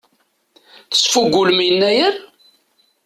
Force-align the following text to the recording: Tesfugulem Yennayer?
Tesfugulem 0.91 1.59
Yennayer? 1.67 2.15